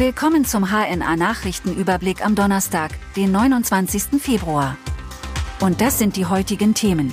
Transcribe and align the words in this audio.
Willkommen 0.00 0.46
zum 0.46 0.70
HNA 0.70 1.14
Nachrichtenüberblick 1.16 2.24
am 2.24 2.34
Donnerstag, 2.34 2.92
den 3.16 3.32
29. 3.32 4.18
Februar. 4.18 4.78
Und 5.60 5.82
das 5.82 5.98
sind 5.98 6.16
die 6.16 6.24
heutigen 6.24 6.72
Themen. 6.72 7.12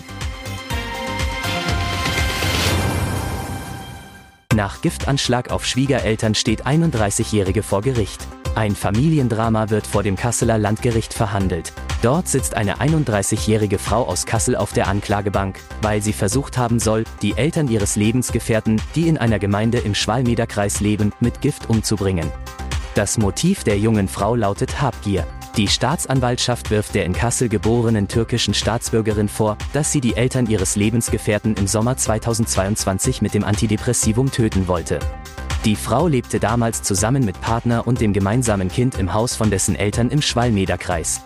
Nach 4.55 4.79
Giftanschlag 4.79 5.51
auf 5.51 5.65
Schwiegereltern 5.65 6.33
steht 6.33 6.65
31-Jährige 6.65 7.61
vor 7.61 7.81
Gericht. 7.81 8.25
Ein 8.55 8.73
Familiendrama 8.73 9.69
wird 9.69 9.85
vor 9.85 10.01
dem 10.01 10.15
Kasseler 10.15 10.57
Landgericht 10.57 11.13
verhandelt. 11.13 11.73
Dort 12.01 12.29
sitzt 12.29 12.55
eine 12.55 12.77
31-jährige 12.77 13.79
Frau 13.79 14.07
aus 14.07 14.25
Kassel 14.25 14.55
auf 14.55 14.71
der 14.71 14.87
Anklagebank, 14.87 15.59
weil 15.81 16.01
sie 16.01 16.13
versucht 16.13 16.57
haben 16.57 16.79
soll, 16.79 17.03
die 17.21 17.33
Eltern 17.33 17.67
ihres 17.67 17.97
Lebensgefährten, 17.97 18.81
die 18.95 19.09
in 19.09 19.17
einer 19.17 19.39
Gemeinde 19.39 19.79
im 19.79 19.93
Schwalmederkreis 19.93 20.79
leben, 20.79 21.11
mit 21.19 21.41
Gift 21.41 21.69
umzubringen. 21.69 22.31
Das 22.97 23.19
Motiv 23.19 23.63
der 23.63 23.77
jungen 23.77 24.07
Frau 24.07 24.33
lautet 24.33 24.81
Habgier. 24.81 25.27
Die 25.55 25.67
Staatsanwaltschaft 25.67 26.71
wirft 26.71 26.95
der 26.95 27.05
in 27.05 27.13
Kassel 27.13 27.47
geborenen 27.47 28.07
türkischen 28.07 28.55
Staatsbürgerin 28.55 29.29
vor, 29.29 29.55
dass 29.71 29.91
sie 29.91 30.01
die 30.01 30.15
Eltern 30.15 30.47
ihres 30.47 30.75
Lebensgefährten 30.75 31.53
im 31.57 31.67
Sommer 31.67 31.95
2022 31.95 33.21
mit 33.21 33.35
dem 33.35 33.43
Antidepressivum 33.43 34.31
töten 34.31 34.67
wollte. 34.67 34.97
Die 35.63 35.75
Frau 35.75 36.07
lebte 36.07 36.39
damals 36.39 36.81
zusammen 36.81 37.23
mit 37.23 37.39
Partner 37.39 37.85
und 37.85 38.01
dem 38.01 38.13
gemeinsamen 38.13 38.67
Kind 38.67 38.97
im 38.97 39.13
Haus 39.13 39.35
von 39.35 39.51
dessen 39.51 39.75
Eltern 39.75 40.09
im 40.09 40.23
Schwalmederkreis. 40.23 41.21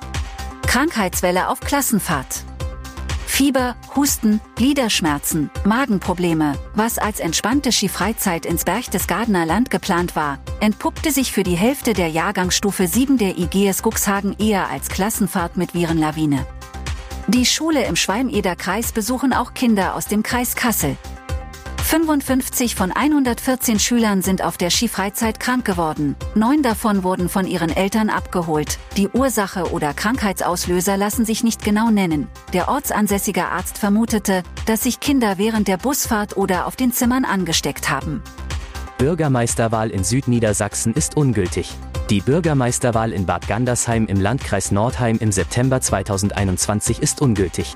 Krankheitswelle 0.64 1.48
auf 1.48 1.62
Klassenfahrt. 1.62 2.44
Fieber, 3.42 3.76
Husten, 3.96 4.40
Gliederschmerzen, 4.54 5.50
Magenprobleme, 5.66 6.54
was 6.76 7.00
als 7.00 7.20
entspannte 7.20 7.72
Skifreizeit 7.72 8.46
ins 8.46 8.66
Berchtesgadener 8.66 9.48
Land 9.48 9.72
geplant 9.72 10.16
war, 10.16 10.38
entpuppte 10.60 11.10
sich 11.10 11.32
für 11.32 11.42
die 11.42 11.56
Hälfte 11.56 11.94
der 11.94 12.10
Jahrgangsstufe 12.10 12.86
7 12.86 13.18
der 13.18 13.40
IGS 13.40 13.82
Cuxhagen 13.82 14.36
eher 14.38 14.70
als 14.70 14.90
Klassenfahrt 14.90 15.58
mit 15.58 15.74
Virenlawine. 15.74 16.46
Die 17.30 17.48
Schule 17.48 17.84
im 17.86 17.96
Schwalm-Eder-Kreis 17.96 18.92
besuchen 18.92 19.34
auch 19.34 19.56
Kinder 19.56 19.96
aus 19.96 20.06
dem 20.06 20.22
Kreis 20.22 20.56
Kassel, 20.56 20.96
55 21.92 22.76
von 22.76 22.94
114 22.94 23.78
Schülern 23.78 24.22
sind 24.22 24.42
auf 24.42 24.56
der 24.56 24.70
Skifreizeit 24.70 25.42
krank 25.42 25.66
geworden. 25.66 26.16
Neun 26.36 26.64
davon 26.64 27.04
wurden 27.04 27.28
von 27.28 27.46
ihren 27.46 27.70
Eltern 27.70 28.10
abgeholt. 28.10 28.80
Die 28.96 29.10
Ursache 29.10 29.74
oder 29.74 29.94
Krankheitsauslöser 29.94 30.96
lassen 30.96 31.26
sich 31.26 31.44
nicht 31.44 31.66
genau 31.66 31.90
nennen. 31.90 32.30
Der 32.54 32.70
ortsansässige 32.70 33.44
Arzt 33.44 33.78
vermutete, 33.78 34.44
dass 34.68 34.84
sich 34.84 35.02
Kinder 35.02 35.38
während 35.38 35.68
der 35.68 35.76
Busfahrt 35.76 36.38
oder 36.38 36.66
auf 36.66 36.78
den 36.78 36.94
Zimmern 36.94 37.26
angesteckt 37.26 37.90
haben. 37.90 38.24
Bürgermeisterwahl 38.98 39.90
in 39.90 40.06
Südniedersachsen 40.06 40.94
ist 40.94 41.18
ungültig. 41.18 41.74
Die 42.10 42.22
Bürgermeisterwahl 42.22 43.12
in 43.12 43.26
Bad 43.26 43.50
Gandersheim 43.50 44.06
im 44.06 44.22
Landkreis 44.22 44.72
Nordheim 44.72 45.18
im 45.20 45.34
September 45.34 45.82
2021 45.82 47.02
ist 47.02 47.20
ungültig. 47.20 47.76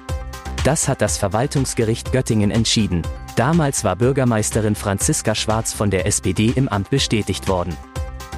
Das 0.66 0.88
hat 0.88 1.04
das 1.04 1.20
Verwaltungsgericht 1.20 2.12
Göttingen 2.12 2.50
entschieden. 2.50 3.04
Damals 3.36 3.84
war 3.84 3.96
Bürgermeisterin 3.96 4.74
Franziska 4.74 5.36
Schwarz 5.36 5.74
von 5.74 5.92
der 5.92 6.08
SPD 6.08 6.52
im 6.56 6.68
Amt 6.68 6.90
bestätigt 6.90 7.48
worden. 7.48 7.78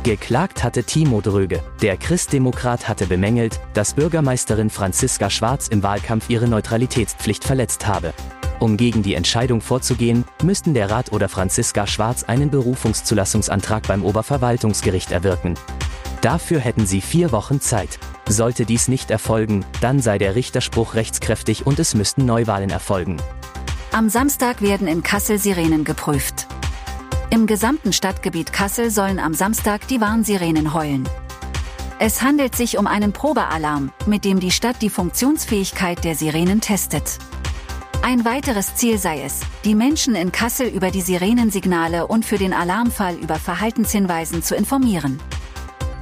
Geklagt 0.03 0.61
hatte 0.61 0.83
Timo 0.83 1.21
Dröge. 1.21 1.63
Der 1.81 1.95
Christdemokrat 1.95 2.89
hatte 2.89 3.05
bemängelt, 3.05 3.61
dass 3.73 3.93
Bürgermeisterin 3.93 4.69
Franziska 4.69 5.29
Schwarz 5.29 5.69
im 5.69 5.83
Wahlkampf 5.83 6.29
ihre 6.29 6.49
Neutralitätspflicht 6.49 7.45
verletzt 7.45 7.87
habe. 7.87 8.13
Um 8.59 8.75
gegen 8.75 9.03
die 9.03 9.13
Entscheidung 9.13 9.61
vorzugehen, 9.61 10.25
müssten 10.43 10.73
der 10.73 10.91
Rat 10.91 11.13
oder 11.13 11.29
Franziska 11.29 11.87
Schwarz 11.87 12.25
einen 12.25 12.49
Berufungszulassungsantrag 12.49 13.87
beim 13.87 14.03
Oberverwaltungsgericht 14.03 15.11
erwirken. 15.11 15.53
Dafür 16.19 16.59
hätten 16.59 16.85
sie 16.85 16.99
vier 16.99 17.31
Wochen 17.31 17.61
Zeit. 17.61 17.99
Sollte 18.29 18.65
dies 18.65 18.87
nicht 18.87 19.09
erfolgen, 19.09 19.65
dann 19.79 20.01
sei 20.01 20.17
der 20.17 20.35
Richterspruch 20.35 20.95
rechtskräftig 20.95 21.65
und 21.65 21.79
es 21.79 21.95
müssten 21.95 22.25
Neuwahlen 22.25 22.69
erfolgen. 22.69 23.17
Am 23.91 24.09
Samstag 24.09 24.61
werden 24.61 24.87
in 24.87 25.01
Kassel 25.01 25.39
Sirenen 25.39 25.85
geprüft. 25.85 26.47
Im 27.29 27.47
gesamten 27.47 27.93
Stadtgebiet 27.93 28.51
Kassel 28.51 28.91
sollen 28.91 29.19
am 29.19 29.33
Samstag 29.33 29.87
die 29.87 30.01
Warnsirenen 30.01 30.73
heulen. 30.73 31.07
Es 31.99 32.21
handelt 32.21 32.55
sich 32.55 32.77
um 32.77 32.85
einen 32.85 33.11
Probealarm, 33.11 33.91
mit 34.05 34.23
dem 34.23 34.39
die 34.39 34.51
Stadt 34.51 34.81
die 34.81 34.89
Funktionsfähigkeit 34.89 36.03
der 36.03 36.15
Sirenen 36.15 36.61
testet. 36.61 37.17
Ein 38.03 38.23
weiteres 38.23 38.75
Ziel 38.75 38.97
sei 38.97 39.21
es, 39.23 39.39
die 39.65 39.73
Menschen 39.73 40.15
in 40.15 40.31
Kassel 40.31 40.67
über 40.67 40.91
die 40.91 41.01
Sirenensignale 41.01 42.07
und 42.07 42.23
für 42.23 42.37
den 42.37 42.53
Alarmfall 42.53 43.15
über 43.15 43.35
Verhaltenshinweisen 43.35 44.43
zu 44.43 44.55
informieren. 44.55 45.19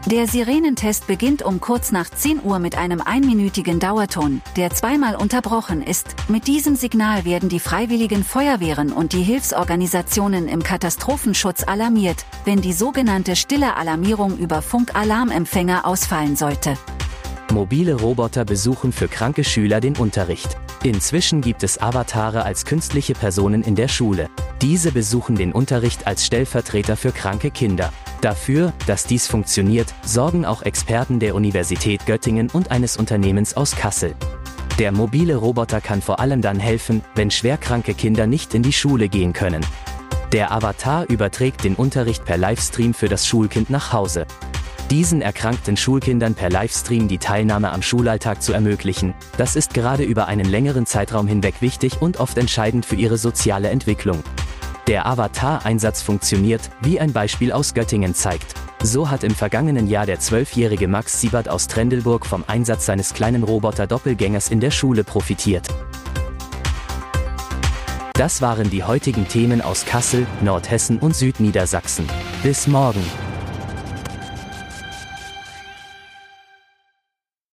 Der 0.07 0.27
Sirenentest 0.27 1.07
beginnt 1.07 1.41
um 1.41 1.59
kurz 1.59 1.91
nach 1.91 2.07
10 2.07 2.43
Uhr 2.43 2.59
mit 2.59 2.77
einem 2.77 3.01
einminütigen 3.01 3.79
Dauerton, 3.79 4.43
der 4.55 4.69
zweimal 4.69 5.15
unterbrochen 5.15 5.81
ist. 5.81 6.15
Mit 6.27 6.45
diesem 6.45 6.75
Signal 6.75 7.25
werden 7.25 7.49
die 7.49 7.59
freiwilligen 7.59 8.23
Feuerwehren 8.23 8.93
und 8.93 9.13
die 9.13 9.23
Hilfsorganisationen 9.23 10.47
im 10.47 10.61
Katastrophenschutz 10.61 11.63
alarmiert, 11.63 12.23
wenn 12.45 12.61
die 12.61 12.73
sogenannte 12.73 13.35
stille 13.35 13.77
Alarmierung 13.77 14.37
über 14.37 14.61
Funkalarmempfänger 14.61 15.87
ausfallen 15.87 16.35
sollte. 16.35 16.77
Mobile 17.51 17.95
Roboter 17.95 18.45
besuchen 18.45 18.91
für 18.91 19.07
kranke 19.07 19.43
Schüler 19.43 19.79
den 19.79 19.97
Unterricht. 19.97 20.55
Inzwischen 20.83 21.41
gibt 21.41 21.63
es 21.63 21.81
Avatare 21.81 22.43
als 22.43 22.65
künstliche 22.65 23.13
Personen 23.13 23.63
in 23.63 23.73
der 23.73 23.87
Schule. 23.87 24.29
Diese 24.61 24.91
besuchen 24.91 25.35
den 25.35 25.51
Unterricht 25.51 26.05
als 26.05 26.27
Stellvertreter 26.27 26.95
für 26.95 27.11
kranke 27.11 27.49
Kinder. 27.49 27.91
Dafür, 28.25 28.73
dass 28.87 29.03
dies 29.03 29.27
funktioniert, 29.27 29.93
sorgen 30.03 30.45
auch 30.45 30.63
Experten 30.63 31.19
der 31.19 31.35
Universität 31.35 32.07
Göttingen 32.07 32.49
und 32.49 32.71
eines 32.71 32.97
Unternehmens 32.97 33.55
aus 33.55 33.75
Kassel. 33.75 34.15
Der 34.79 34.91
mobile 34.91 35.35
Roboter 35.35 35.79
kann 35.79 36.01
vor 36.01 36.19
allem 36.19 36.41
dann 36.41 36.59
helfen, 36.59 37.03
wenn 37.13 37.29
schwerkranke 37.29 37.93
Kinder 37.93 38.25
nicht 38.25 38.55
in 38.55 38.63
die 38.63 38.73
Schule 38.73 39.09
gehen 39.09 39.31
können. 39.31 39.63
Der 40.31 40.51
Avatar 40.51 41.07
überträgt 41.07 41.63
den 41.63 41.75
Unterricht 41.75 42.25
per 42.25 42.37
Livestream 42.37 42.95
für 42.95 43.09
das 43.09 43.27
Schulkind 43.27 43.69
nach 43.69 43.93
Hause. 43.93 44.25
Diesen 44.89 45.21
erkrankten 45.21 45.77
Schulkindern 45.77 46.33
per 46.33 46.49
Livestream 46.49 47.07
die 47.07 47.19
Teilnahme 47.19 47.71
am 47.71 47.83
Schulalltag 47.83 48.41
zu 48.41 48.53
ermöglichen, 48.53 49.13
das 49.37 49.55
ist 49.55 49.75
gerade 49.75 50.03
über 50.03 50.25
einen 50.25 50.49
längeren 50.49 50.87
Zeitraum 50.87 51.27
hinweg 51.27 51.61
wichtig 51.61 52.01
und 52.01 52.19
oft 52.19 52.39
entscheidend 52.39 52.87
für 52.87 52.95
ihre 52.95 53.19
soziale 53.19 53.69
Entwicklung. 53.69 54.23
Der 54.87 55.07
Avatar-Einsatz 55.07 56.03
funktioniert, 56.03 56.69
wie 56.81 56.99
ein 56.99 57.11
Beispiel 57.11 57.51
aus 57.51 57.73
Göttingen 57.73 58.13
zeigt. 58.13 58.53
So 58.83 59.09
hat 59.09 59.23
im 59.23 59.33
vergangenen 59.33 59.87
Jahr 59.87 60.05
der 60.05 60.19
zwölfjährige 60.19 60.87
Max 60.87 61.19
Siebert 61.19 61.49
aus 61.49 61.67
Trendelburg 61.67 62.23
vom 62.23 62.43
Einsatz 62.45 62.85
seines 62.85 63.15
kleinen 63.15 63.43
Roboter-Doppelgängers 63.43 64.49
in 64.49 64.59
der 64.59 64.69
Schule 64.69 65.03
profitiert. 65.03 65.67
Das 68.13 68.43
waren 68.43 68.69
die 68.69 68.83
heutigen 68.83 69.27
Themen 69.27 69.61
aus 69.61 69.85
Kassel, 69.85 70.27
Nordhessen 70.41 70.99
und 70.99 71.15
Südniedersachsen. 71.15 72.07
Bis 72.43 72.67
morgen. 72.67 73.03